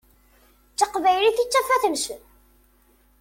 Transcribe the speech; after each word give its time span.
D 0.73 0.75
taqbaylit 0.79 1.37
i 1.43 1.45
d 1.45 1.49
tafat-nsen. 1.53 2.21